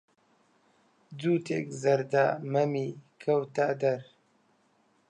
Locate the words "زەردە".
1.81-2.25